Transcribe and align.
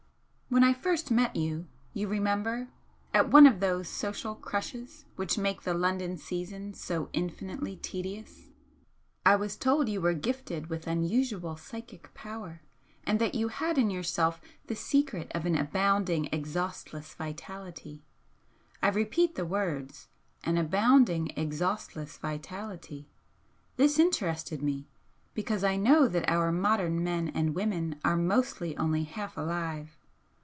"When 0.53 0.65
I 0.65 0.73
first 0.73 1.11
met 1.11 1.37
you 1.37 1.67
you 1.93 2.09
remember? 2.09 2.67
at 3.13 3.29
one 3.31 3.47
of 3.47 3.61
those 3.61 3.87
social 3.87 4.35
'crushes' 4.35 5.05
which 5.15 5.37
make 5.37 5.61
the 5.61 5.73
London 5.73 6.17
season 6.17 6.73
so 6.73 7.07
infinitely 7.13 7.77
tedious, 7.77 8.49
I 9.25 9.37
was 9.37 9.55
told 9.55 9.87
you 9.87 10.01
were 10.01 10.13
gifted 10.13 10.67
with 10.67 10.87
unusual 10.87 11.55
psychic 11.55 12.13
power, 12.13 12.63
and 13.05 13.17
that 13.17 13.33
you 13.33 13.47
had 13.47 13.77
in 13.77 13.89
yourself 13.89 14.41
the 14.67 14.75
secret 14.75 15.31
of 15.33 15.45
an 15.45 15.55
abounding 15.55 16.25
exhaustless 16.33 17.13
vitality. 17.13 18.03
I 18.83 18.89
repeat 18.89 19.35
the 19.35 19.45
words 19.45 20.09
an 20.43 20.57
abounding 20.57 21.29
exhaustless 21.37 22.17
vitality. 22.17 23.07
This 23.77 23.97
interested 23.97 24.61
me, 24.61 24.89
because 25.33 25.63
I 25.63 25.77
know 25.77 26.09
that 26.09 26.29
our 26.29 26.51
modern 26.51 27.01
men 27.01 27.29
and 27.29 27.55
women 27.55 28.01
are 28.03 28.17
mostly 28.17 28.75
only 28.75 29.05
half 29.05 29.37
alive. 29.37 29.95